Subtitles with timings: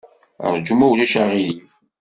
[0.53, 1.73] Ṛju, ma ulac aɣilif.